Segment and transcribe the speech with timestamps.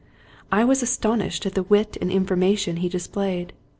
[0.51, 3.53] I was astonished at the wit and information he displayed.